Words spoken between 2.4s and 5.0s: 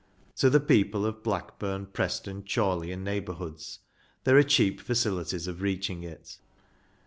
Chorley, and neighbour hoods, there are cheap